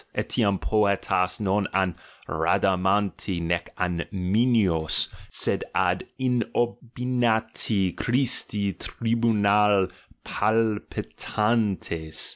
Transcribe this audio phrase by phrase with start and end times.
[0.15, 1.93] Etiam poet as non ad
[2.27, 9.89] Rhadamanti nee ad Minois, sed ad inopinati Christi tribunal
[10.25, 12.29] palpitantes!